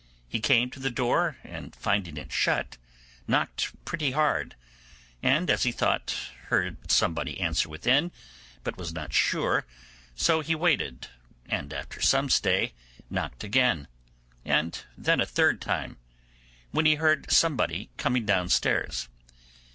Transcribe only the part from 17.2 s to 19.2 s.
somebody coming downstairs.